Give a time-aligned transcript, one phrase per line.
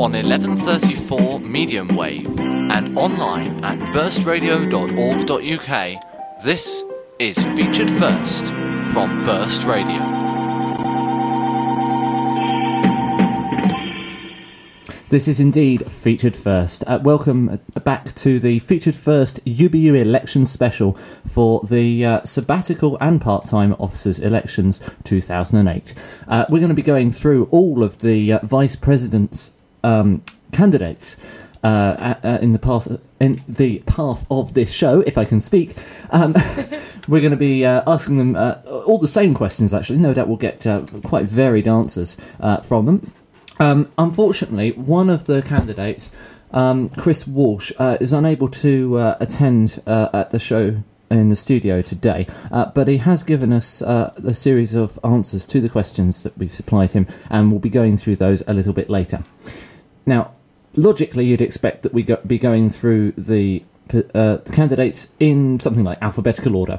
[0.00, 6.44] on 1134 medium wave and online at burstradio.org.uk.
[6.44, 6.84] This
[7.18, 8.44] is featured first
[8.92, 9.98] from Burst Radio.
[15.08, 16.84] This is indeed featured first.
[16.86, 20.92] Uh, welcome back to the featured first UBU election special
[21.26, 25.92] for the uh, sabbatical and part time officers elections 2008.
[26.28, 29.50] Uh, we're going to be going through all of the uh, vice president's
[29.82, 31.16] um, candidates.
[31.64, 32.86] Uh, uh, in the path
[33.18, 35.74] in the path of this show, if I can speak,
[36.10, 36.32] um,
[37.08, 39.74] we're going to be asking them all the same questions.
[39.74, 40.64] Actually, no doubt we'll get
[41.02, 42.16] quite varied answers
[42.62, 43.12] from them.
[43.58, 46.12] Um, unfortunately, one of the candidates,
[46.52, 51.36] um, Chris Walsh, uh, is unable to uh, attend uh, at the show in the
[51.36, 55.68] studio today, uh, but he has given us uh, a series of answers to the
[55.68, 59.24] questions that we've supplied him, and we'll be going through those a little bit later.
[60.06, 60.32] Now,
[60.74, 63.64] logically, you'd expect that we go- be going through the
[64.14, 66.78] uh, candidates in something like alphabetical order.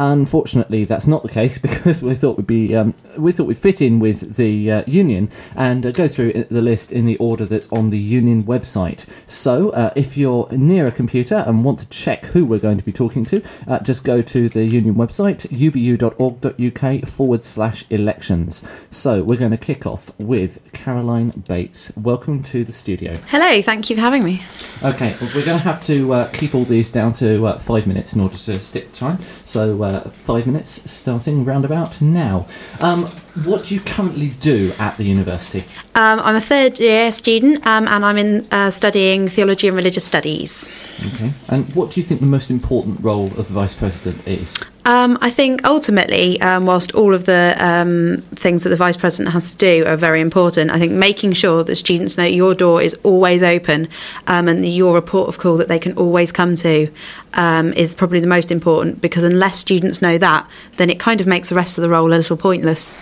[0.00, 3.80] Unfortunately, that's not the case because we thought we'd be um, we thought we'd fit
[3.80, 7.70] in with the uh, union and uh, go through the list in the order that's
[7.70, 9.06] on the union website.
[9.28, 12.84] So, uh, if you're near a computer and want to check who we're going to
[12.84, 18.62] be talking to, uh, just go to the union website ubu.org.uk forward slash elections.
[18.90, 21.92] So, we're going to kick off with Caroline Bates.
[21.96, 23.14] Welcome to the studio.
[23.28, 24.42] Hello, thank you for having me.
[24.82, 27.86] Okay, well, we're going to have to uh, keep all these down to uh, five
[27.86, 29.18] minutes in order to stick to time.
[29.44, 32.46] So uh, five minutes starting roundabout now.
[32.80, 33.06] Um,
[33.44, 35.64] what do you currently do at the university?
[35.94, 40.04] Um, I'm a third year student um, and I'm in uh, studying theology and religious
[40.04, 40.68] studies.
[41.06, 41.32] Okay.
[41.48, 44.56] And what do you think the most important role of the vice president is?
[44.84, 49.32] Um, I think ultimately, um, whilst all of the um, things that the vice president
[49.32, 52.82] has to do are very important, I think making sure that students know your door
[52.82, 53.88] is always open
[54.26, 56.88] um, and your report of call that they can always come to
[57.34, 60.48] um, is probably the most important because unless students know that,
[60.78, 63.00] then it kind of makes the rest of the role a little pointless.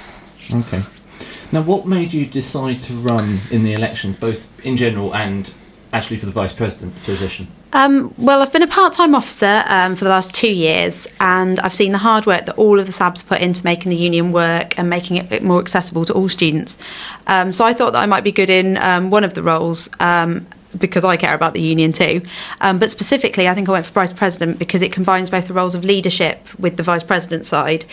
[0.53, 0.83] Okay.
[1.53, 5.53] Now, what made you decide to run in the elections, both in general and
[5.93, 7.49] actually for the vice president position?
[7.73, 11.61] Um, well, I've been a part time officer um, for the last two years, and
[11.61, 14.33] I've seen the hard work that all of the SABs put into making the union
[14.33, 16.77] work and making it more accessible to all students.
[17.27, 19.89] Um, so I thought that I might be good in um, one of the roles.
[20.01, 20.47] Um,
[20.79, 22.23] because I care about the union too.
[22.61, 25.55] Um, but specifically, I think I went for vice president because it combines both the
[25.55, 27.85] roles of leadership with the vice president side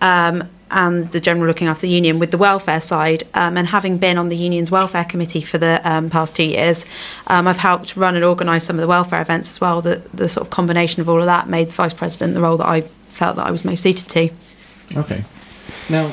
[0.00, 3.22] um, and the general looking after the union with the welfare side.
[3.34, 6.84] Um, and having been on the union's welfare committee for the um, past two years,
[7.28, 9.80] um, I've helped run and organise some of the welfare events as well.
[9.80, 12.56] The, the sort of combination of all of that made the vice president the role
[12.58, 14.30] that I felt that I was most suited to.
[14.96, 15.24] Okay.
[15.88, 16.12] Now,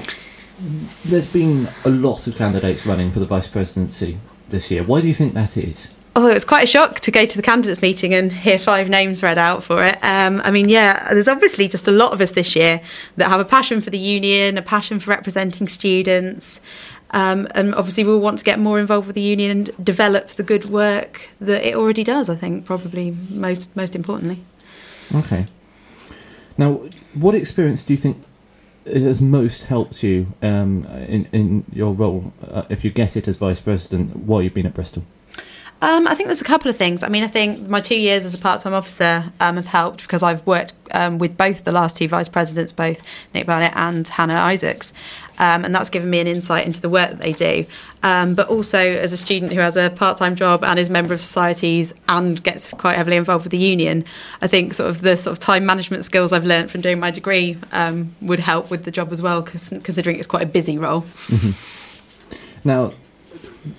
[1.04, 4.20] there's been a lot of candidates running for the vice presidency
[4.50, 4.84] this year.
[4.84, 5.94] Why do you think that is?
[6.16, 8.88] Oh, it was quite a shock to go to the candidates meeting and hear five
[8.88, 9.98] names read out for it.
[10.04, 12.82] Um, I mean, yeah, there's obviously just a lot of us this year
[13.18, 16.60] that have a passion for the union, a passion for representing students,
[17.12, 20.44] um, and obviously we'll want to get more involved with the union and develop the
[20.44, 22.30] good work that it already does.
[22.30, 24.44] I think probably most most importantly.
[25.16, 25.48] Okay.
[26.60, 26.82] Now,
[27.16, 28.24] what experience do you think
[28.86, 33.38] has most helped you um, in in your role, uh, if you get it as
[33.38, 35.04] vice president, while you've been at Bristol?
[35.84, 37.04] Um, I think there's a couple of things.
[37.04, 40.24] I mean, I think my two years as a part-time officer um, have helped because
[40.24, 43.02] I've worked um, with both the last two vice presidents, both
[43.34, 44.94] Nick Barnett and Hannah Isaacs,
[45.40, 47.66] um, and that's given me an insight into the work that they do.
[48.02, 51.20] Um, but also, as a student who has a part-time job and is member of
[51.20, 54.06] societies and gets quite heavily involved with the union,
[54.42, 57.12] I think sort of the sort of time management skills I've learned from doing my
[57.12, 60.78] degree um, would help with the job as well, cause considering it's quite a busy
[60.78, 61.02] role.
[61.28, 62.70] Mm-hmm.
[62.70, 62.94] Now,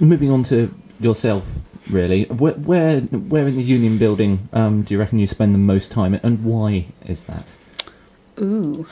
[0.00, 0.70] moving on to
[1.00, 1.50] yourself
[1.90, 2.24] really.
[2.24, 5.90] Where, where, where in the union building um, do you reckon you spend the most
[5.90, 7.46] time, and why is that?
[8.40, 8.86] Ooh,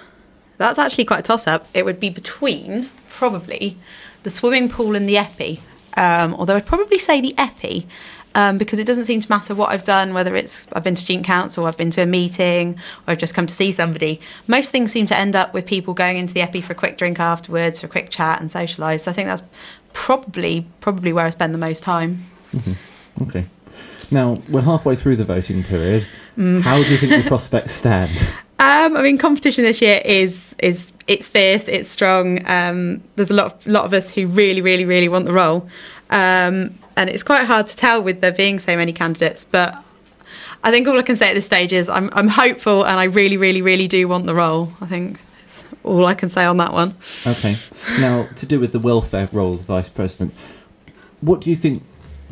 [0.58, 1.66] that's actually quite a toss up.
[1.74, 3.76] It would be between probably
[4.22, 5.60] the swimming pool and the epi.
[5.96, 7.86] Um, although I'd probably say the epi.
[8.34, 11.02] Um, because it doesn't seem to matter what I've done, whether it's I've been to
[11.02, 14.22] student council, I've been to a meeting, or I've just come to see somebody.
[14.46, 16.96] Most things seem to end up with people going into the epi for a quick
[16.96, 19.00] drink afterwards, for a quick chat and socialise.
[19.00, 19.42] So I think that's
[19.92, 22.24] probably probably where I spend the most time.
[22.54, 23.22] Mm-hmm.
[23.24, 23.46] Okay.
[24.10, 26.06] Now we're halfway through the voting period.
[26.36, 26.62] Mm.
[26.62, 28.28] How do you think the prospects stand?
[28.62, 32.48] Um, I mean, competition this year is is it's fierce, it's strong.
[32.48, 35.68] Um, there's a lot of, lot of us who really, really, really want the role,
[36.10, 39.42] um, and it's quite hard to tell with there being so many candidates.
[39.42, 39.82] But
[40.62, 43.04] I think all I can say at this stage is I'm I'm hopeful, and I
[43.04, 44.72] really, really, really do want the role.
[44.80, 46.94] I think that's all I can say on that one.
[47.26, 47.56] Okay.
[47.98, 50.34] Now, to do with the welfare role of the vice president,
[51.20, 51.82] what do you think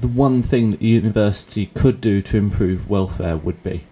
[0.00, 3.84] the one thing that the university could do to improve welfare would be?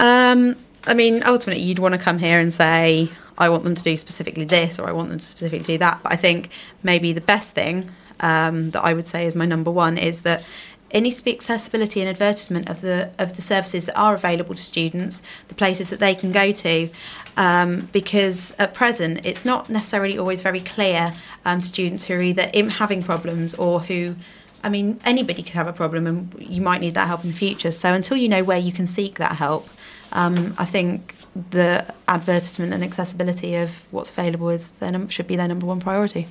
[0.00, 3.82] Um, I mean, ultimately, you'd want to come here and say, I want them to
[3.82, 6.00] do specifically this or I want them to specifically do that.
[6.02, 6.50] But I think
[6.82, 7.90] maybe the best thing
[8.20, 10.46] um, that I would say is my number one is that
[10.90, 14.54] it needs to be accessibility and advertisement of the of the services that are available
[14.54, 16.88] to students, the places that they can go to,
[17.36, 21.14] um, because at present it's not necessarily always very clear
[21.44, 24.16] um, to students who are either having problems or who.
[24.62, 27.36] I mean, anybody could have a problem, and you might need that help in the
[27.36, 27.70] future.
[27.70, 29.68] So, until you know where you can seek that help,
[30.12, 31.14] um, I think
[31.50, 35.80] the advertisement and accessibility of what's available is their num- should be their number one
[35.80, 36.26] priority.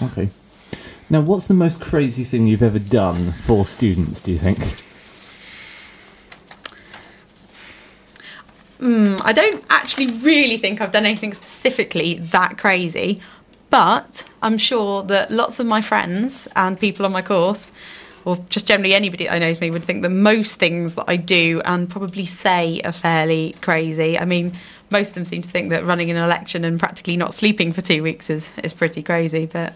[0.00, 0.30] Okay.
[1.10, 4.20] Now, what's the most crazy thing you've ever done for students?
[4.20, 4.58] Do you think?
[8.80, 13.20] Mm, I don't actually really think I've done anything specifically that crazy,
[13.70, 17.70] but I'm sure that lots of my friends and people on my course
[18.24, 21.62] or just generally anybody that knows me would think that most things that I do
[21.64, 24.18] and probably say are fairly crazy.
[24.18, 24.52] I mean,
[24.90, 27.80] most of them seem to think that running an election and practically not sleeping for
[27.80, 29.74] two weeks is, is pretty crazy, but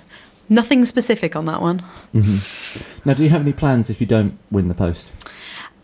[0.48, 1.82] nothing specific on that one.
[2.14, 3.08] Mm-hmm.
[3.08, 5.08] Now, do you have any plans if you don't win the post?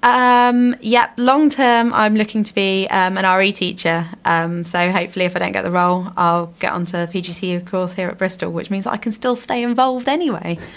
[0.03, 4.09] Um, yep, long term, I'm looking to be um, an RE teacher.
[4.25, 7.93] Um, so hopefully, if I don't get the role, I'll get onto the PGCE course
[7.93, 10.59] here at Bristol, which means I can still stay involved anyway.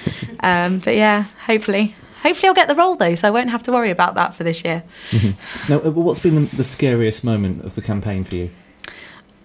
[0.43, 1.95] Um, but yeah, hopefully.
[2.23, 4.43] Hopefully, I'll get the role though, so I won't have to worry about that for
[4.43, 4.81] this year.
[5.11, 5.71] Mm-hmm.
[5.71, 8.49] Now, uh, what's been the, the scariest moment of the campaign for you?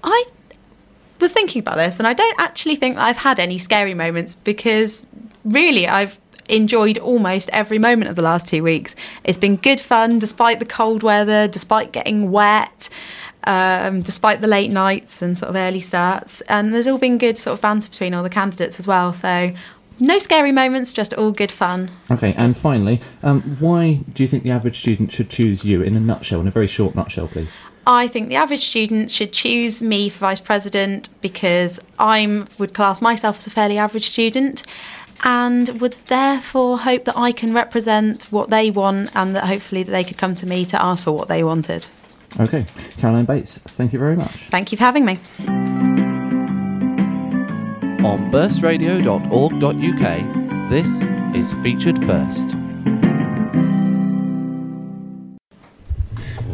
[0.03, 0.25] I
[1.21, 5.05] was thinking about this, and I don't actually think I've had any scary moments because
[5.45, 8.95] really I've enjoyed almost every moment of the last two weeks.
[9.25, 12.89] It's been good fun despite the cold weather, despite getting wet.
[13.49, 17.39] Um, despite the late nights and sort of early starts, and there's all been good
[17.39, 19.13] sort of banter between all the candidates as well.
[19.13, 19.55] So
[19.99, 21.91] no scary moments, just all good fun.
[22.11, 25.97] Okay, and finally, um, why do you think the average student should choose you in
[25.97, 27.57] a nutshell, in a very short nutshell, please?
[27.87, 33.01] I think the average student should choose me for vice president because I would class
[33.01, 34.65] myself as a fairly average student
[35.25, 39.91] and would therefore hope that I can represent what they want and that hopefully that
[39.91, 41.87] they could come to me to ask for what they wanted.
[42.39, 42.67] Okay,
[42.99, 44.37] Caroline Bates, thank you very much.
[44.51, 45.19] Thank you for having me.
[48.05, 51.03] On burstradio.org.uk, this
[51.35, 52.66] is Featured First.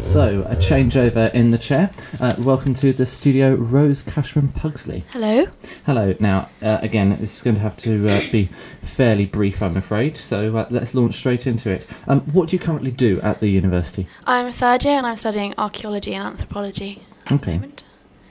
[0.03, 1.91] So, a changeover in the chair.
[2.21, 5.05] Uh, welcome to the studio, Rose Cashman Pugsley.
[5.11, 5.47] Hello.
[5.87, 6.15] Hello.
[6.21, 8.51] Now, uh, again, this is going to have to uh, be
[8.83, 10.19] fairly brief, I'm afraid.
[10.19, 11.87] So uh, let's launch straight into it.
[12.09, 14.07] Um, what do you currently do at the university?
[14.27, 17.03] I'm a third year and I'm studying archaeology and anthropology.
[17.31, 17.61] Okay.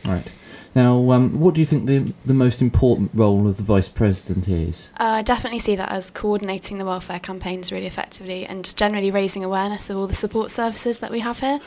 [0.05, 0.31] Right.
[0.73, 4.47] Now, um, what do you think the the most important role of the vice president
[4.47, 4.89] is?
[4.99, 9.11] Uh, I definitely see that as coordinating the welfare campaigns really effectively and just generally
[9.11, 11.59] raising awareness of all the support services that we have here.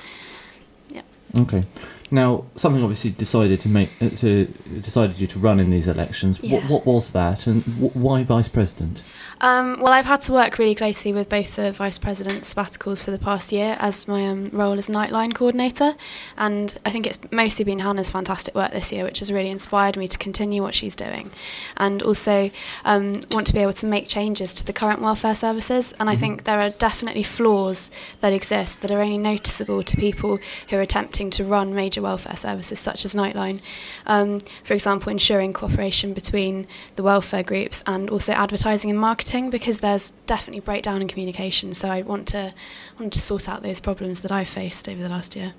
[0.88, 1.02] Yeah.
[1.36, 1.64] Okay.
[2.10, 4.46] Now, something obviously decided to make uh, to
[4.80, 6.38] decided you to run in these elections.
[6.40, 6.60] Yeah.
[6.60, 9.02] What, what was that, and w- why vice president?
[9.40, 13.10] Um, well, I've had to work really closely with both the vice President's sabbaticals for
[13.10, 15.96] the past year as my um, role as Nightline coordinator,
[16.36, 19.96] and I think it's mostly been Hannah's fantastic work this year, which has really inspired
[19.96, 21.30] me to continue what she's doing,
[21.76, 22.50] and also
[22.84, 25.92] um, want to be able to make changes to the current welfare services.
[25.98, 30.38] And I think there are definitely flaws that exist that are only noticeable to people
[30.70, 33.62] who are attempting to run major welfare services such as Nightline.
[34.06, 39.80] Um, for example, ensuring cooperation between the welfare groups and also advertising and marketing because
[39.80, 41.74] there's definitely breakdown in communication.
[41.74, 42.54] So I want to
[42.98, 45.54] want to sort out those problems that I've faced over the last year.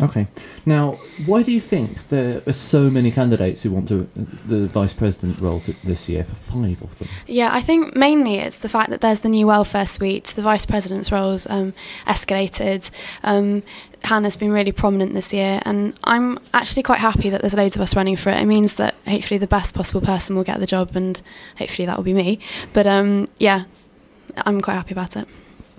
[0.00, 0.26] Okay.
[0.64, 4.08] Now, why do you think there are so many candidates who want to
[4.46, 6.24] the vice president role to, this year?
[6.24, 7.08] For five of them.
[7.26, 10.26] Yeah, I think mainly it's the fact that there's the new welfare suite.
[10.26, 11.74] The vice president's roles um,
[12.06, 12.90] escalated.
[13.22, 13.62] Um,
[14.04, 17.82] Hannah's been really prominent this year, and I'm actually quite happy that there's loads of
[17.82, 18.40] us running for it.
[18.40, 21.20] It means that hopefully the best possible person will get the job, and
[21.56, 22.38] hopefully that will be me.
[22.72, 23.64] But um, yeah,
[24.36, 25.26] I'm quite happy about it.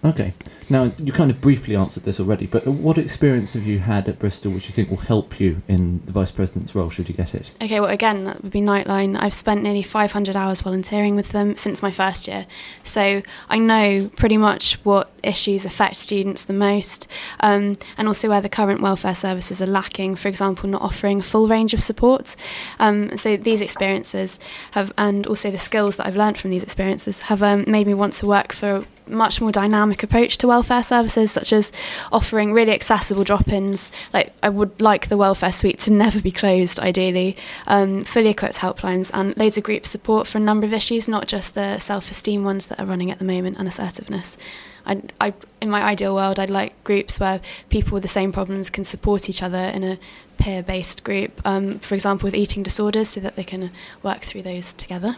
[0.03, 0.33] Okay.
[0.71, 4.19] Now, you kind of briefly answered this already, but what experience have you had at
[4.19, 7.33] Bristol which you think will help you in the Vice President's role should you get
[7.33, 7.51] it?
[7.61, 9.19] Okay, well, again, that would be Nightline.
[9.19, 12.45] I've spent nearly 500 hours volunteering with them since my first year.
[12.83, 17.07] So I know pretty much what issues affect students the most
[17.39, 21.23] um, and also where the current welfare services are lacking, for example, not offering a
[21.23, 22.35] full range of support.
[22.77, 24.39] Um, so these experiences
[24.71, 27.95] have, and also the skills that I've learned from these experiences, have um, made me
[27.95, 31.71] want to work for much more dynamic approach to welfare services, such as
[32.11, 33.91] offering really accessible drop-ins.
[34.13, 37.35] Like I would like the welfare suite to never be closed, ideally.
[37.67, 41.27] Um, fully equipped helplines and loads of group support for a number of issues, not
[41.27, 44.37] just the self-esteem ones that are running at the moment and assertiveness.
[44.85, 48.69] I, I, in my ideal world, I'd like groups where people with the same problems
[48.69, 49.99] can support each other in a
[50.37, 51.41] peer-based group.
[51.45, 55.17] Um, for example, with eating disorders, so that they can work through those together.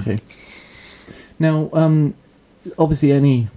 [0.00, 0.18] Okay.
[1.38, 2.14] Now, um,
[2.78, 3.48] obviously, any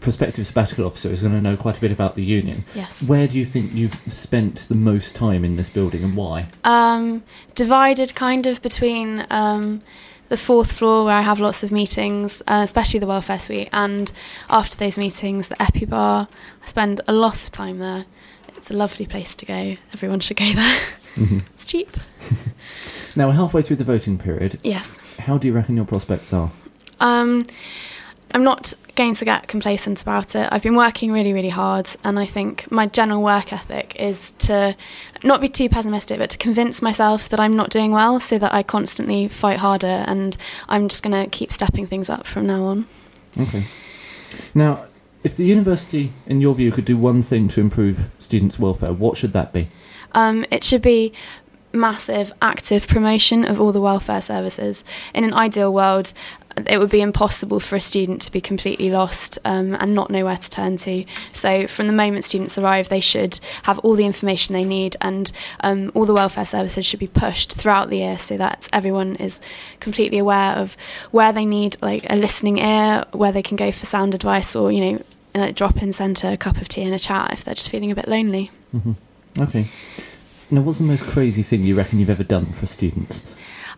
[0.00, 2.64] prospective sabbatical officer is going to know quite a bit about the union.
[2.74, 3.02] Yes.
[3.02, 6.46] Where do you think you've spent the most time in this building and why?
[6.64, 7.22] Um,
[7.54, 9.82] divided kind of between um,
[10.28, 14.12] the fourth floor where I have lots of meetings, uh, especially the welfare suite, and
[14.48, 16.28] after those meetings, the Epi Bar.
[16.62, 18.04] I spend a lot of time there.
[18.56, 19.76] It's a lovely place to go.
[19.92, 20.78] Everyone should go there.
[21.16, 21.42] Mhm.
[21.54, 21.96] it's cheap.
[23.14, 24.58] Now, we're halfway through the voting period.
[24.64, 24.98] Yes.
[25.18, 26.50] How do you reckon your prospects are?
[26.98, 27.46] Um,
[28.34, 30.48] I'm not going to get complacent about it.
[30.50, 34.76] I've been working really, really hard, and I think my general work ethic is to
[35.22, 38.52] not be too pessimistic, but to convince myself that I'm not doing well, so that
[38.52, 40.36] I constantly fight harder, and
[40.68, 42.86] I'm just going to keep stepping things up from now on.
[43.38, 43.66] Okay.
[44.54, 44.86] Now,
[45.22, 49.16] if the university, in your view, could do one thing to improve students' welfare, what
[49.16, 49.68] should that be?
[50.12, 51.12] Um, it should be
[51.72, 54.84] massive, active promotion of all the welfare services.
[55.14, 56.12] In an ideal world,
[56.66, 60.24] it would be impossible for a student to be completely lost um, and not know
[60.24, 61.04] where to turn to.
[61.32, 65.30] So, from the moment students arrive, they should have all the information they need, and
[65.60, 69.40] um, all the welfare services should be pushed throughout the year so that everyone is
[69.80, 70.76] completely aware of
[71.10, 74.70] where they need like a listening ear, where they can go for sound advice, or
[74.72, 75.02] you know,
[75.34, 77.94] a drop-in centre, a cup of tea, and a chat if they're just feeling a
[77.94, 78.50] bit lonely.
[78.72, 78.92] hmm
[79.38, 79.68] Okay.
[80.50, 83.24] Now, what's the most crazy thing you reckon you've ever done for students?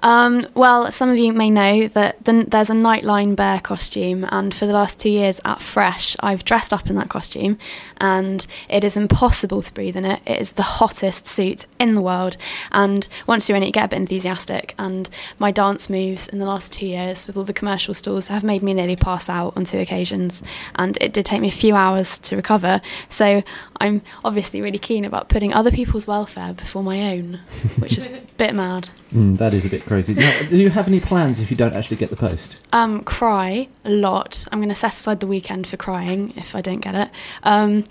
[0.04, 4.54] Um, well, some of you may know that the, there's a Nightline Bear costume, and
[4.54, 7.58] for the last two years at Fresh, I've dressed up in that costume,
[7.96, 10.20] and it is impossible to breathe in it.
[10.26, 12.37] It is the hottest suit in the world,
[12.70, 14.75] and once you're in it, you get a bit enthusiastic.
[14.78, 15.08] And
[15.38, 18.62] my dance moves in the last two years with all the commercial stalls have made
[18.62, 20.42] me nearly pass out on two occasions,
[20.75, 22.82] and it did take me a few hours to recover.
[23.08, 23.42] So
[23.80, 27.40] I'm obviously really keen about putting other people's welfare before my own,
[27.78, 28.90] which is a bit mad.
[29.14, 29.93] Mm, that is a bit crazy.
[30.02, 32.58] Now, do you have any plans if you don't actually get the post?
[32.72, 34.44] Um, cry a lot.
[34.50, 37.10] I'm going to set aside the weekend for crying if I don't get it.
[37.42, 37.84] Um,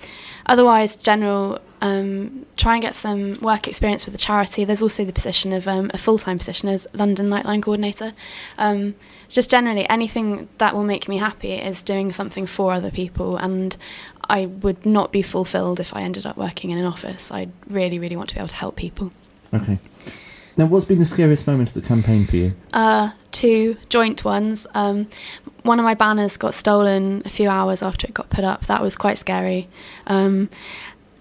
[0.45, 1.59] otherwise, general.
[1.81, 4.63] Um, try and get some work experience with the charity.
[4.63, 8.13] There's also the position of um, a full-time position as London Nightline Coordinator.
[8.57, 8.95] Um,
[9.27, 13.75] just generally, anything that will make me happy is doing something for other people, and
[14.29, 17.31] I would not be fulfilled if I ended up working in an office.
[17.31, 19.11] I really, really want to be able to help people.
[19.53, 19.77] Okay.
[20.55, 22.53] Now, what's been the scariest moment of the campaign for you?
[22.73, 24.67] Uh, two joint ones.
[24.73, 25.07] Um,
[25.63, 28.67] one of my banners got stolen a few hours after it got put up.
[28.67, 29.67] That was quite scary.
[30.07, 30.49] Um,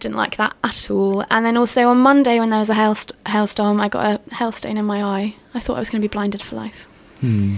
[0.00, 1.24] didn't like that at all.
[1.30, 4.76] And then also on Monday, when there was a hailst- hailstorm, I got a hailstone
[4.76, 5.36] in my eye.
[5.54, 6.88] I thought I was going to be blinded for life.
[7.20, 7.56] Hmm.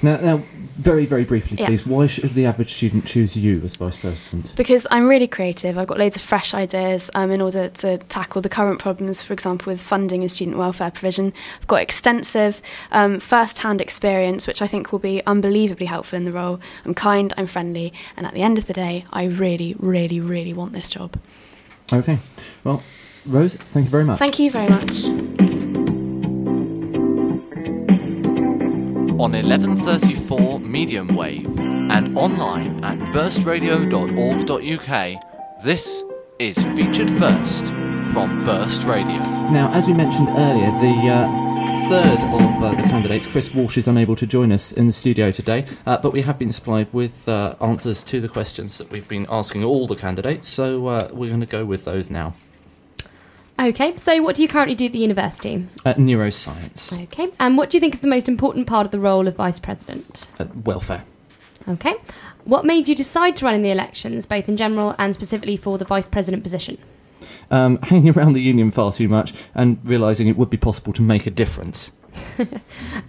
[0.00, 0.42] Now, now,
[0.76, 1.66] very, very briefly, Yeah.
[1.66, 1.84] please.
[1.84, 4.52] Why should the average student choose you as vice president?
[4.54, 5.76] Because I'm really creative.
[5.76, 9.32] I've got loads of fresh ideas um, in order to tackle the current problems, for
[9.32, 11.32] example, with funding and student welfare provision.
[11.60, 12.62] I've got extensive
[12.92, 16.60] um, first hand experience, which I think will be unbelievably helpful in the role.
[16.84, 20.52] I'm kind, I'm friendly, and at the end of the day, I really, really, really
[20.52, 21.18] want this job.
[21.92, 22.20] Okay.
[22.62, 22.84] Well,
[23.26, 24.18] Rose, thank you very much.
[24.18, 25.37] Thank you very much.
[29.20, 35.64] On 1134 medium wave and online at burstradio.org.uk.
[35.64, 36.04] This
[36.38, 37.64] is featured first
[38.12, 39.18] from Burst Radio.
[39.50, 41.26] Now, as we mentioned earlier, the uh,
[41.88, 45.32] third of uh, the candidates, Chris Walsh, is unable to join us in the studio
[45.32, 49.08] today, uh, but we have been supplied with uh, answers to the questions that we've
[49.08, 52.34] been asking all the candidates, so uh, we're going to go with those now.
[53.60, 55.66] Okay, so what do you currently do at the university?
[55.84, 59.00] Uh, neuroscience, Okay, and what do you think is the most important part of the
[59.00, 60.26] role of vice president?
[60.38, 61.02] uh, welfare.
[61.68, 61.94] Okay,
[62.44, 65.76] what made you decide to run in the elections, both in general and specifically for
[65.76, 66.78] the vice president position?
[67.50, 71.02] Um, hanging around the union far too much and realising it would be possible to
[71.02, 71.90] make a difference.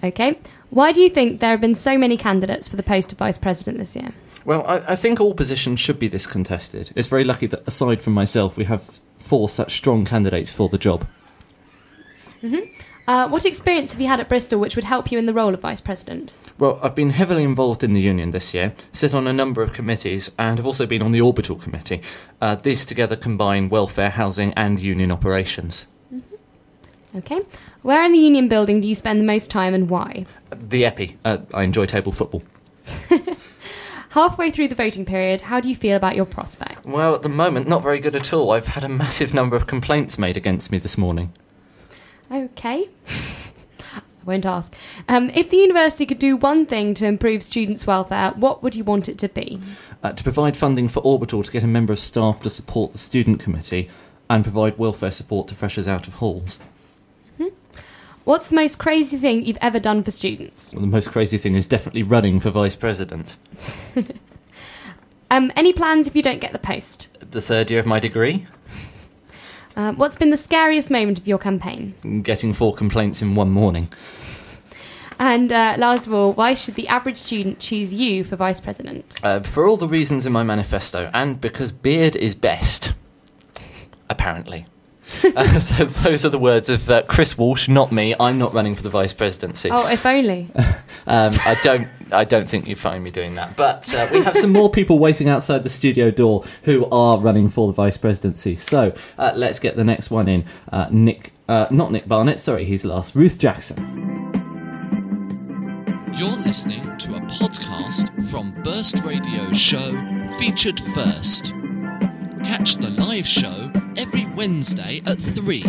[0.03, 0.39] Okay,
[0.69, 3.37] why do you think there have been so many candidates for the post of vice
[3.37, 4.13] president this year?
[4.45, 6.91] Well, I, I think all positions should be this contested.
[6.95, 10.77] It's very lucky that, aside from myself, we have four such strong candidates for the
[10.77, 11.05] job.
[13.09, 15.51] Uh, what experience have you had at Bristol which would help you in the role
[15.55, 16.31] of vice president?
[16.59, 19.73] Well, I've been heavily involved in the union this year, sit on a number of
[19.73, 22.03] committees, and have also been on the orbital committee.
[22.39, 25.87] Uh, these together combine welfare, housing, and union operations.
[27.15, 27.41] Okay,
[27.81, 30.27] where in the union building do you spend the most time and why?
[30.51, 31.17] The EPI.
[31.25, 32.43] Uh, I enjoy table football.
[34.09, 36.83] Halfway through the voting period, how do you feel about your prospects?
[36.83, 38.51] Well, at the moment, not very good at all.
[38.51, 41.31] I've had a massive number of complaints made against me this morning.
[42.31, 42.89] Okay.
[43.95, 44.73] I won't ask.
[45.07, 48.83] Um, if the university could do one thing to improve students' welfare, what would you
[48.83, 49.61] want it to be?
[50.01, 52.97] Uh, to provide funding for Orbital to get a member of staff to support the
[52.97, 53.89] student committee
[54.27, 56.57] and provide welfare support to freshers out of halls.
[58.29, 60.71] What's the most crazy thing you've ever done for students?
[60.71, 63.35] Well, the most crazy thing is definitely running for vice president.
[65.31, 67.07] Um, any plans if you don't get the post?
[67.29, 68.47] The third year of my degree,
[69.75, 71.93] Um, what's been the scariest moment of your campaign?
[72.23, 73.89] getting four complaints in one morning.
[75.19, 79.19] And uh, last of all, why should the average student choose you for vice president?
[79.23, 82.93] Uh, for all the reasons in my manifesto, and because beard is best.
[84.09, 84.65] Apparently.
[85.35, 88.15] uh, so those are the words of uh, Chris Walsh, not me.
[88.19, 89.69] I'm not running for the vice presidency.
[89.71, 90.49] Oh, if only.
[91.07, 91.87] Um, I don't.
[92.11, 93.55] I don't think you'd find me doing that.
[93.55, 97.49] But uh, we have some more people waiting outside the studio door who are running
[97.49, 98.55] for the vice presidency.
[98.55, 100.45] So uh, let's get the next one in.
[100.71, 102.37] Uh, Nick, uh, not Nick Barnett.
[102.37, 103.15] Sorry, he's last.
[103.15, 103.77] Ruth Jackson.
[106.15, 109.79] You're listening to a podcast from Burst Radio show
[110.37, 111.55] Featured First.
[112.43, 115.63] Catch the live show every Wednesday at 3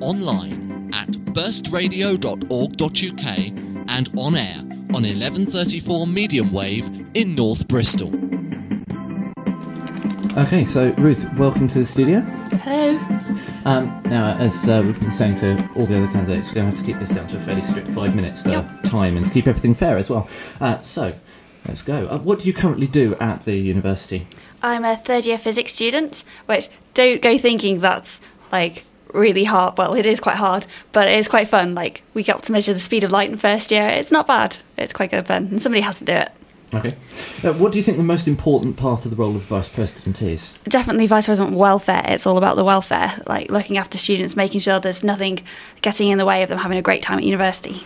[0.00, 3.38] online at burstradio.org.uk
[3.90, 4.58] and on air
[4.94, 8.08] on 1134 medium wave in North Bristol.
[10.38, 12.20] Okay, so Ruth, welcome to the studio.
[12.62, 12.98] Hello.
[13.64, 16.76] Um, now, as uh, we've been saying to all the other candidates, we're going to
[16.76, 18.82] have to keep this down to a fairly strict five minutes for Yep.
[18.84, 20.28] time and to keep everything fair as well.
[20.60, 21.12] Uh, so,
[21.66, 22.06] let's go.
[22.06, 24.26] Uh, what do you currently do at the university?
[24.62, 28.20] I'm a third year physics student, which don't go thinking that's
[28.52, 29.78] like really hard.
[29.78, 31.74] Well, it is quite hard, but it is quite fun.
[31.74, 33.86] Like we got to measure the speed of light in first year.
[33.86, 34.56] It's not bad.
[34.76, 36.32] It's quite good fun, and somebody has to do it.
[36.72, 36.96] Okay.
[37.42, 40.22] Uh, what do you think the most important part of the role of vice president
[40.22, 40.52] is?
[40.64, 42.04] Definitely vice president welfare.
[42.06, 45.40] It's all about the welfare, like looking after students, making sure there's nothing
[45.82, 47.82] getting in the way of them having a great time at university.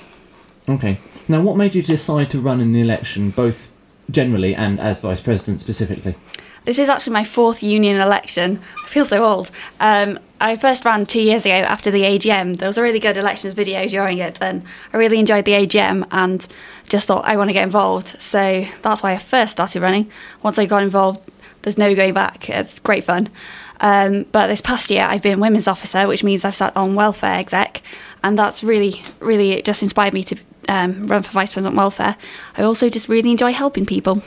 [0.68, 0.98] Okay.
[1.28, 3.70] Now, what made you decide to run in the election, both
[4.10, 6.16] generally and as vice president specifically?
[6.64, 8.60] This is actually my fourth union election.
[8.82, 9.50] I feel so old.
[9.80, 12.56] Um, I first ran two years ago after the AGM.
[12.56, 16.06] There was a really good elections video during it, and I really enjoyed the AGM
[16.10, 16.46] and
[16.88, 18.20] just thought I want to get involved.
[18.20, 20.10] So that's why I first started running.
[20.42, 21.30] Once I got involved,
[21.62, 22.48] there's no going back.
[22.48, 23.28] It's great fun.
[23.80, 27.34] Um, but this past year, I've been women's officer, which means I've sat on welfare
[27.34, 27.82] exec,
[28.22, 30.36] and that's really, really just inspired me to
[30.68, 32.16] um, run for vice president welfare.
[32.56, 34.22] I also just really enjoy helping people.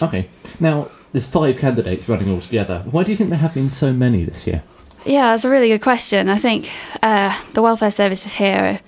[0.00, 0.28] Okay.
[0.60, 2.84] Now, there's five candidates running all together.
[2.90, 4.62] Why do you think there have been so many this year?
[5.04, 6.28] Yeah, that's a really good question.
[6.28, 6.70] I think
[7.02, 8.80] uh, the welfare services here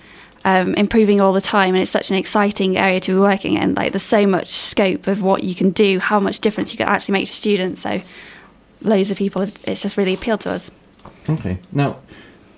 [0.45, 3.55] are um, improving all the time, and it's such an exciting area to be working
[3.55, 3.73] in.
[3.73, 6.87] Like, there's so much scope of what you can do, how much difference you can
[6.87, 7.81] actually make to students.
[7.81, 8.01] So,
[8.81, 10.69] loads of people, it's just really appealed to us.
[11.29, 11.57] Okay.
[11.71, 11.97] Now,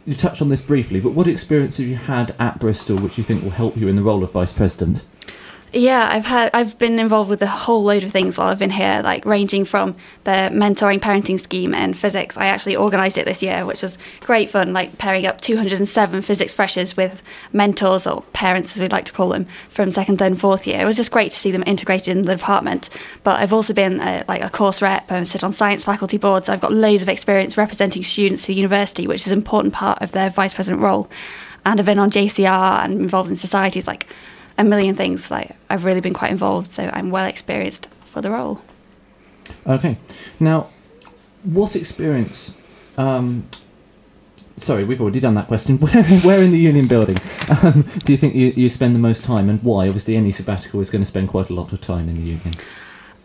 [0.06, 3.24] you touched on this briefly, but what experience have you had at Bristol which you
[3.24, 5.04] think will help you in the role of vice president?
[5.76, 8.70] Yeah, I've had I've been involved with a whole load of things while I've been
[8.70, 12.38] here, like ranging from the mentoring parenting scheme in physics.
[12.38, 16.54] I actually organised it this year, which was great fun, like pairing up 207 physics
[16.54, 20.40] freshers with mentors or parents, as we'd like to call them, from second, third, and
[20.40, 20.80] fourth year.
[20.80, 22.92] It was just great to see them integrated in the department.
[23.24, 26.50] But I've also been uh, like a course rep and sit on science faculty boards.
[26.50, 30.04] I've got loads of experience representing students to the university, which is an important part
[30.04, 31.10] of their vice president role.
[31.66, 34.08] And I've been on JCR and involved in societies like
[34.58, 35.32] a million things.
[35.32, 38.62] Like I've really been quite involved, so I'm well experienced for the role.
[39.68, 39.98] Okay.
[40.40, 40.70] Now,
[41.44, 42.58] what experience?
[42.98, 43.48] Um,
[44.58, 45.78] sorry, we've already done that question.
[45.80, 47.18] Where, where in the union building
[47.62, 49.88] um, do you think you, you spend the most time, and why?
[49.88, 52.54] Obviously, any sabbatical is going to spend quite a lot of time in the union.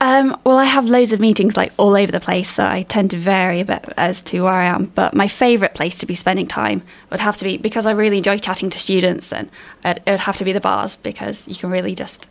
[0.01, 3.11] Um, well, I have loads of meetings like all over the place, so I tend
[3.11, 4.87] to vary a bit as to where I am.
[4.95, 8.19] But my favourite place to be spending time would have to be because I really
[8.19, 9.51] enjoy chatting to students, and
[9.85, 12.29] it would have to be the bars because you can really just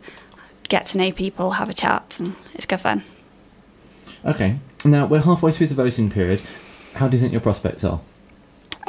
[0.68, 3.04] get to know people, have a chat, and it's good fun.
[4.24, 4.58] Okay.
[4.84, 6.40] Now we're halfway through the voting period.
[6.94, 8.00] How do you think your prospects are?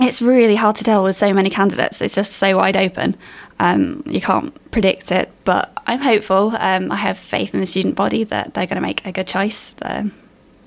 [0.01, 2.01] It's really hard to tell with so many candidates.
[2.01, 3.17] It's just so wide open.
[3.59, 6.53] Um, you can't predict it, but I'm hopeful.
[6.57, 9.27] Um, I have faith in the student body that they're going to make a good
[9.27, 9.75] choice.
[9.81, 10.13] Um,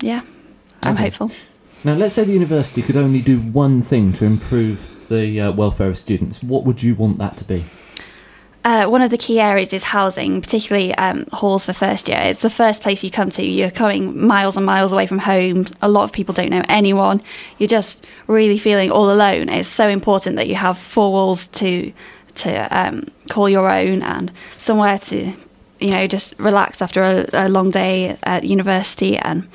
[0.01, 0.21] yeah,
[0.83, 1.05] I'm Okay.
[1.05, 1.31] hopeful.
[1.83, 5.89] Now, let's say the university could only do one thing to improve the uh, welfare
[5.89, 6.43] of students.
[6.43, 7.65] What would you want that to be?
[8.65, 12.19] Uh, one of the key areas is housing, particularly um, halls for first year.
[12.19, 13.45] It's the first place you come to.
[13.45, 15.65] You're coming miles and miles away from home.
[15.81, 17.21] A lot of people don't know anyone.
[17.57, 19.49] You're just really feeling all alone.
[19.49, 21.91] It's so important that you have four walls to
[22.35, 25.33] to um, call your own and somewhere to
[25.83, 29.17] you know, just relax after a, a long day at university.
[29.17, 29.49] And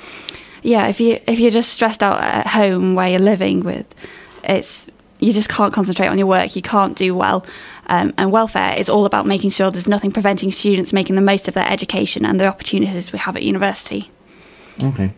[0.62, 3.86] yeah, if you if you're just stressed out at home where you're living with,
[4.44, 4.86] it's
[5.18, 6.54] you just can't concentrate on your work.
[6.56, 7.44] You can't do well.
[7.86, 11.48] Um, and welfare is all about making sure there's nothing preventing students making the most
[11.48, 14.10] of their education and the opportunities we have at university.
[14.82, 15.12] Okay.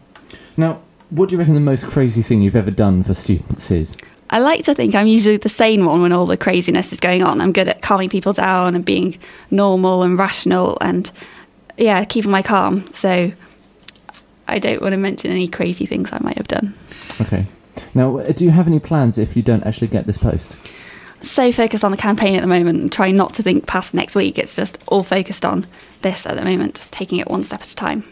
[0.56, 3.96] Now, what do you reckon the most crazy thing you've ever done for students is?
[4.30, 7.22] I like to think I'm usually the sane one when all the craziness is going
[7.22, 7.40] on.
[7.40, 9.18] I'm good at calming people down and being
[9.50, 11.10] normal and rational and,
[11.76, 12.90] yeah, keeping my calm.
[12.92, 13.32] So
[14.46, 16.74] I don't want to mention any crazy things I might have done.
[17.20, 17.46] Okay.
[17.94, 20.56] Now, uh, do you have any plans if you don't actually get this post?
[21.22, 24.14] So focused on the campaign at the moment and trying not to think past next
[24.14, 24.38] week.
[24.38, 25.66] It's just all focused on
[26.02, 28.04] this at the moment, taking it one step at a time.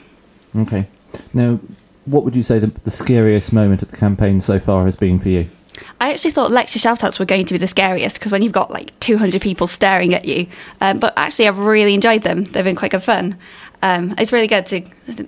[0.56, 0.86] Okay.
[1.32, 1.58] Now,
[2.04, 5.18] what would you say the, the scariest moment of the campaign so far has been
[5.18, 5.48] for you?
[6.00, 8.70] I actually thought lecture shoutouts were going to be the scariest because when you've got
[8.70, 10.46] like 200 people staring at you,
[10.80, 12.44] um, but actually I've really enjoyed them.
[12.44, 13.36] They've been quite good fun.
[13.82, 14.82] Um, it's really good to,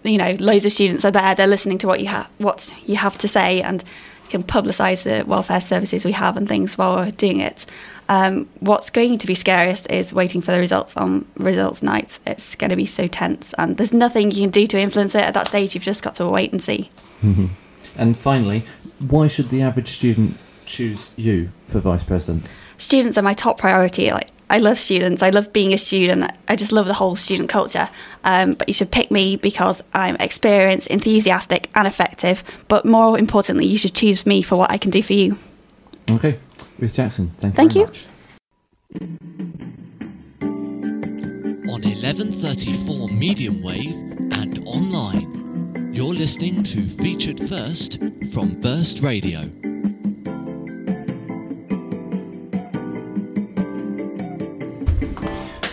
[0.05, 1.35] you know, loads of students are there.
[1.35, 3.85] They're listening to what you have, what you have to say, and
[4.31, 7.67] can publicise the welfare services we have and things while we're doing it.
[8.09, 12.19] Um, what's going to be scariest is waiting for the results on results night.
[12.27, 15.23] It's going to be so tense, and there's nothing you can do to influence it
[15.23, 15.75] at that stage.
[15.75, 16.91] You've just got to wait and see.
[17.97, 18.65] And finally,
[18.99, 22.49] why should the average student choose you for vice president?
[22.81, 24.11] students are my top priority.
[24.11, 25.23] Like I love students.
[25.23, 26.31] I love being a student.
[26.49, 27.89] I just love the whole student culture.
[28.25, 32.43] Um, but you should pick me because I'm experienced, enthusiastic, and effective.
[32.67, 35.39] But more importantly, you should choose me for what I can do for you.
[36.11, 36.39] Okay,
[36.79, 37.87] Ruth Jackson, thank you Thank very you.
[37.87, 38.07] much.
[41.71, 43.95] on 1134 medium wave
[44.33, 45.93] and online.
[45.95, 49.49] You're listening to Featured First from Burst Radio.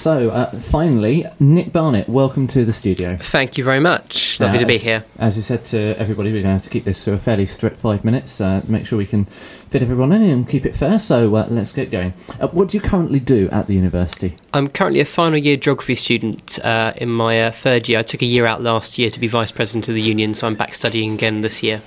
[0.08, 3.18] So, uh, finally, Nick Barnett, welcome to the studio.
[3.20, 4.40] Thank you very much.
[4.40, 5.04] Lovely Uh, to be as- here.
[5.20, 7.46] As we said to everybody, we're going to have to keep this to a fairly
[7.46, 10.98] strict five minutes, uh, make sure we can fit everyone in and keep it fair.
[10.98, 12.14] So, uh, let's get going.
[12.40, 14.38] Uh, what do you currently do at the university?
[14.54, 18.00] I'm currently a final year geography student uh, in my uh, third year.
[18.00, 20.48] I took a year out last year to be vice president of the union, so
[20.48, 21.82] I'm back studying again this year.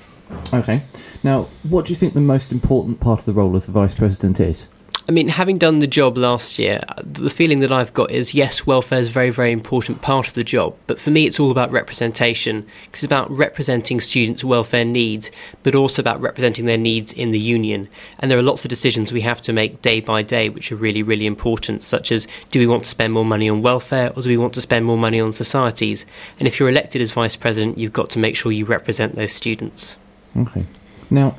[0.53, 0.83] Okay.
[1.23, 3.95] Now, what do you think the most important part of the role of the vice
[3.95, 4.69] president is?
[5.09, 8.67] I mean, having done the job last year, the feeling that I've got is yes,
[8.67, 11.51] welfare is a very, very important part of the job, but for me, it's all
[11.51, 12.67] about representation.
[12.93, 15.31] It's about representing students' welfare needs,
[15.63, 17.89] but also about representing their needs in the union.
[18.19, 20.77] And there are lots of decisions we have to make day by day, which are
[20.77, 24.23] really, really important, such as do we want to spend more money on welfare or
[24.23, 26.05] do we want to spend more money on societies?
[26.39, 29.33] And if you're elected as vice president, you've got to make sure you represent those
[29.33, 29.97] students.
[30.37, 30.67] Okay.
[31.09, 31.37] Now,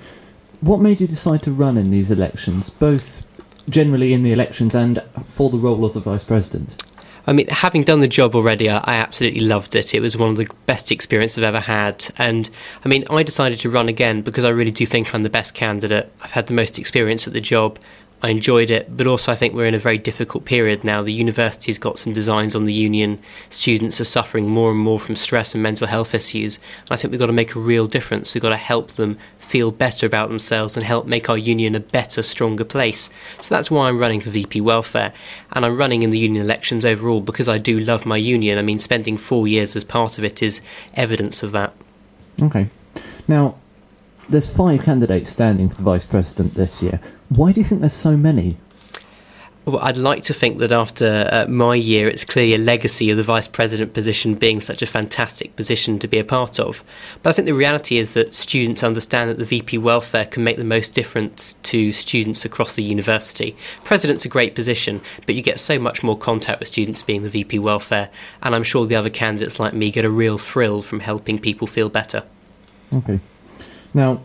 [0.61, 3.23] what made you decide to run in these elections, both
[3.71, 6.83] generally in the elections and for the role of the vice president?
[7.27, 9.93] I mean, having done the job already, I, absolutely loved it.
[9.93, 12.11] It was one of the best experiences I've ever had.
[12.17, 12.49] And
[12.83, 15.53] I mean, I decided to run again because I really do think I'm the best
[15.53, 16.11] candidate.
[16.21, 17.77] I've had the most experience at the job.
[18.23, 21.01] I enjoyed it, but also I think we're in a very difficult period now.
[21.01, 23.19] The university's got some designs on the union.
[23.49, 26.57] Students are suffering more and more from stress and mental health issues.
[26.81, 28.33] And I think we've got to make a real difference.
[28.33, 31.79] We've got to help them feel better about themselves and help make our union a
[31.79, 33.09] better, stronger place.
[33.41, 35.13] So that's why I'm running for VP Welfare.
[35.53, 38.59] And I'm running in the union elections overall because I do love my union.
[38.59, 40.61] I mean, spending four years as part of it is
[40.93, 41.73] evidence of that.
[42.41, 42.69] Okay.
[43.27, 43.55] Now,
[44.31, 46.99] there's five candidates standing for the vice president this year.
[47.29, 48.57] Why do you think there's so many?
[49.65, 53.17] Well, I'd like to think that after uh, my year, it's clearly a legacy of
[53.17, 56.83] the vice president position being such a fantastic position to be a part of.
[57.21, 60.57] But I think the reality is that students understand that the VP welfare can make
[60.57, 63.55] the most difference to students across the university.
[63.83, 67.29] President's a great position, but you get so much more contact with students being the
[67.29, 68.09] VP welfare,
[68.41, 71.67] and I'm sure the other candidates like me get a real thrill from helping people
[71.67, 72.23] feel better.
[72.95, 73.19] Okay.
[73.93, 74.21] Now,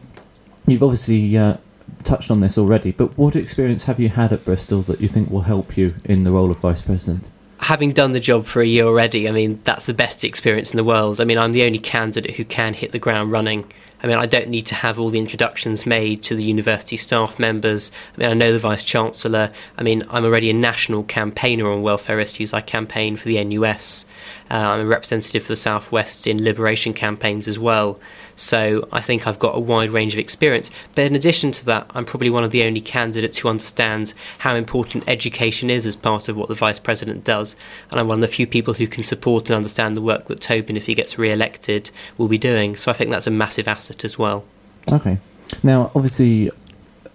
[0.66, 1.56] you've obviously uh,
[2.04, 5.30] touched on this already, but what experience have you had at Bristol that you think
[5.30, 7.24] will help you in the role of vice president?
[7.58, 10.76] having done the job for a year already, I mean, that's the best experience in
[10.76, 11.20] the world.
[11.20, 13.70] I mean, I'm the only candidate who can hit the ground running.
[14.02, 17.38] I mean, I don't need to have all the introductions made to the university staff
[17.38, 17.90] members.
[18.14, 19.52] I mean, I know the Vice Chancellor.
[19.78, 22.52] I mean, I'm already a national campaigner on welfare issues.
[22.52, 24.04] I campaign for the NUS.
[24.50, 27.98] Uh, I'm a representative for the South West in liberation campaigns as well.
[28.36, 30.70] So I think I've got a wide range of experience.
[30.94, 34.54] But in addition to that, I'm probably one of the only candidates who understands how
[34.54, 37.56] important education is as part of what the Vice President does.
[37.90, 40.40] And I'm one of the few people who can support and understand the work that
[40.40, 42.76] Tobin, if he gets re elected, will be doing.
[42.76, 44.44] So I think that's a massive asset as well.
[44.90, 45.18] Okay.
[45.62, 46.50] Now, obviously,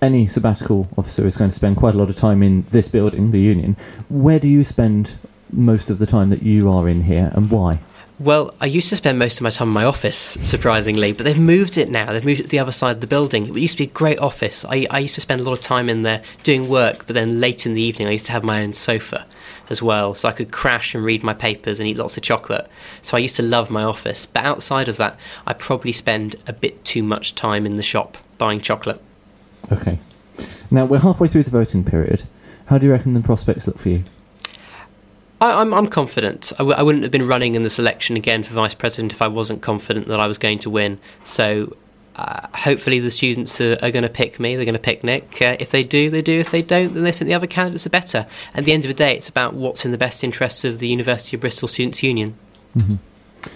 [0.01, 3.31] any sabbatical officer is going to spend quite a lot of time in this building,
[3.31, 3.77] the union.
[4.09, 5.17] Where do you spend
[5.51, 7.79] most of the time that you are in here, and why?
[8.19, 11.39] Well, I used to spend most of my time in my office, surprisingly, but they've
[11.39, 12.13] moved it now.
[12.13, 13.47] They've moved it to the other side of the building.
[13.47, 14.63] It used to be a great office.
[14.65, 17.39] I, I used to spend a lot of time in there doing work, but then
[17.39, 19.25] late in the evening, I used to have my own sofa
[19.71, 22.69] as well, so I could crash and read my papers and eat lots of chocolate.
[23.01, 24.25] So I used to love my office.
[24.27, 28.17] But outside of that, I probably spend a bit too much time in the shop
[28.37, 29.01] buying chocolate.
[29.71, 29.99] Okay.
[30.69, 32.23] Now we're halfway through the voting period.
[32.67, 34.03] How do you reckon the prospects look for you?
[35.41, 36.53] I, I'm, I'm confident.
[36.55, 39.21] I w- I wouldn't have been running in this election again for vice president if
[39.21, 40.99] I wasn't confident that I was going to win.
[41.25, 41.75] So
[42.15, 44.55] uh, hopefully the students are, are going to pick me.
[44.55, 45.41] They're going to pick Nick.
[45.41, 46.39] Uh, if they do, they do.
[46.39, 48.27] If they don't, then they think the other candidates are better.
[48.53, 50.87] At the end of the day, it's about what's in the best interests of the
[50.87, 52.35] University of Bristol Students' Union.
[52.73, 52.95] hmm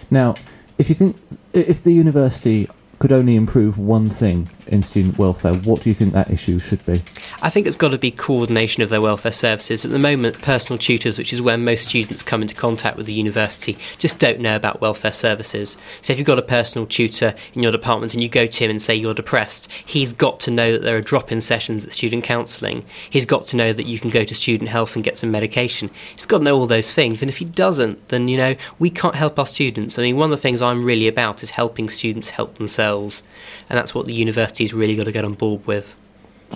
[0.09, 0.35] Now,
[0.77, 1.17] if you think
[1.53, 6.13] if the university could only improve one thing in student welfare, what do you think
[6.13, 7.03] that issue should be?
[7.41, 9.85] I think it's got to be coordination of their welfare services.
[9.85, 13.13] At the moment, personal tutors, which is where most students come into contact with the
[13.13, 15.77] university, just don't know about welfare services.
[16.01, 18.71] So if you've got a personal tutor in your department and you go to him
[18.71, 21.91] and say you're depressed, he's got to know that there are drop in sessions at
[21.91, 22.85] student counselling.
[23.09, 25.89] He's got to know that you can go to student health and get some medication.
[26.15, 27.21] He's got to know all those things.
[27.21, 29.99] And if he doesn't, then, you know, we can't help our students.
[29.99, 32.84] I mean, one of the things I'm really about is helping students help themselves.
[32.85, 35.95] And that's what the university's really got to get on board with.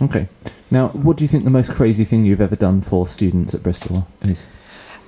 [0.02, 0.28] Okay.
[0.72, 3.64] Now, what do you think the most crazy thing you've ever done for students at
[3.64, 4.46] Bristol is?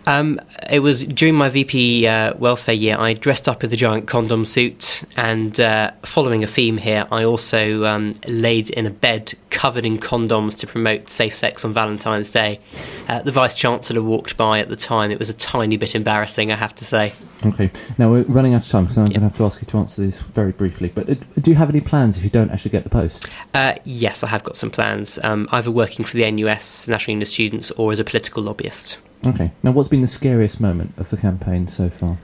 [0.05, 2.95] Um, it was during my VP uh, welfare year.
[2.97, 7.23] I dressed up in a giant condom suit, and uh, following a theme here, I
[7.23, 12.31] also um, laid in a bed covered in condoms to promote safe sex on Valentine's
[12.31, 12.59] Day.
[13.07, 15.11] Uh, the vice chancellor walked by at the time.
[15.11, 17.13] It was a tiny bit embarrassing, I have to say.
[17.45, 17.71] Okay.
[17.97, 19.77] Now we're running out of time, so I'm going to have to ask you to
[19.77, 20.91] answer these very briefly.
[20.93, 23.27] But uh, do you have any plans if you don't actually get the post?
[23.53, 25.19] Uh, yes, I have got some plans.
[25.23, 28.97] Um, either working for the NUS, National Union of Students, or as a political lobbyist.
[29.25, 29.51] Okay.
[29.63, 32.17] Now, what's been the scariest moment of the campaign so far?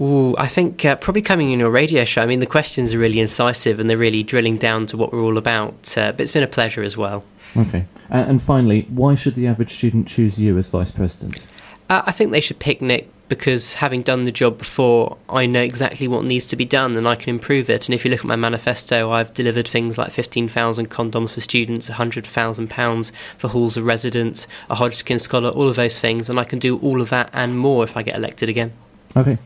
[0.00, 2.20] Ooh, I think uh, probably coming in your radio show.
[2.20, 5.22] I mean, the questions are really incisive and they're really drilling down to what we're
[5.22, 5.96] all about.
[5.96, 7.24] Uh, but it's been a pleasure as well.
[7.56, 7.86] Okay.
[8.10, 11.46] And, and finally, why should the average student choose you as vice president?
[11.88, 15.62] Uh, I think they should pick Nick because having done the job before, I know
[15.62, 17.88] exactly what needs to be done and I can improve it.
[17.88, 21.90] And if you look at my manifesto, I've delivered things like 15,000 condoms for students,
[21.90, 26.28] £100,000 for halls of residence, a Hodgkin Scholar, all of those things.
[26.28, 28.72] And I can do all of that and more if I get elected again.
[29.16, 29.38] Okay.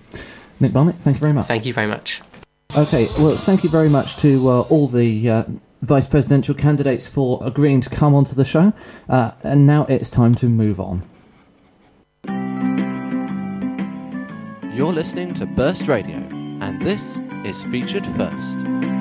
[0.58, 1.46] Nick Barnett, thank you very much.
[1.46, 2.20] Thank you very much.
[2.76, 5.44] Okay, well, thank you very much to uh, all the uh,
[5.82, 8.72] vice presidential candidates for agreeing to come onto the show.
[9.08, 11.02] Uh, and now it's time to move on.
[14.72, 18.99] You're listening to Burst Radio, and this is Featured First.